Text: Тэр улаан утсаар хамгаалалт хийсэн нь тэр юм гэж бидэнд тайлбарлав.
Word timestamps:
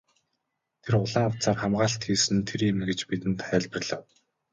Тэр 0.83 0.93
улаан 1.03 1.31
утсаар 1.31 1.57
хамгаалалт 1.61 2.01
хийсэн 2.05 2.35
нь 2.37 2.47
тэр 2.49 2.61
юм 2.71 2.77
гэж 2.89 2.99
бидэнд 3.09 3.39
тайлбарлав. 3.43 4.03